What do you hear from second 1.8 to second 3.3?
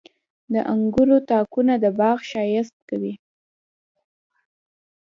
د باغ ښایست کوي.